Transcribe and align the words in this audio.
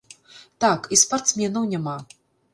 Так, 0.65 0.81
і 0.97 0.99
спартсменаў 1.03 1.69
няма! 1.77 1.97